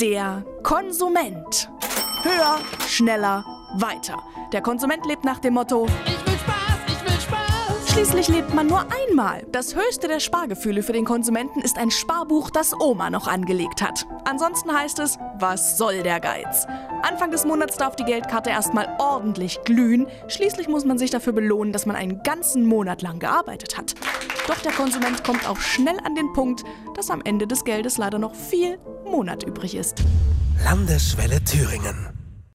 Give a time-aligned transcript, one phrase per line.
[0.00, 1.68] Der Konsument.
[2.22, 2.58] Höher,
[2.88, 4.22] schneller, weiter.
[4.50, 7.92] Der Konsument lebt nach dem Motto, Ich will Spaß, ich will Spaß.
[7.92, 9.44] Schließlich lebt man nur einmal.
[9.52, 14.06] Das höchste der Spargefühle für den Konsumenten ist ein Sparbuch, das Oma noch angelegt hat.
[14.24, 16.66] Ansonsten heißt es, was soll der Geiz?
[17.02, 20.06] Anfang des Monats darf die Geldkarte erstmal ordentlich glühen.
[20.28, 23.94] Schließlich muss man sich dafür belohnen, dass man einen ganzen Monat lang gearbeitet hat.
[24.46, 26.64] Doch der Konsument kommt auch schnell an den Punkt,
[26.94, 30.02] dass am Ende des Geldes leider noch viel Monat übrig ist.
[30.64, 32.19] Landeswelle Thüringen.